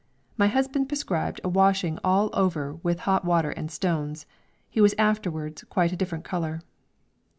My 0.35 0.47
husband 0.47 0.87
prescribed 0.87 1.41
a 1.43 1.47
washing 1.47 1.99
all 2.03 2.31
over 2.33 2.73
with 2.73 3.01
hot 3.01 3.23
water 3.23 3.51
and 3.51 3.69
stones. 3.69 4.25
He 4.67 4.81
was 4.81 4.95
afterwards 4.97 5.63
quite 5.65 5.91
a 5.91 5.95
different 5.95 6.25
colour. 6.25 6.61